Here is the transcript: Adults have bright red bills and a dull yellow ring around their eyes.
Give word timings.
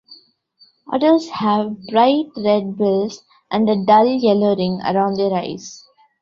Adults 0.91 1.29
have 1.29 1.77
bright 1.91 2.25
red 2.35 2.75
bills 2.75 3.21
and 3.51 3.69
a 3.69 3.85
dull 3.85 4.07
yellow 4.07 4.55
ring 4.55 4.79
around 4.83 5.17
their 5.19 5.31
eyes. 5.31 5.83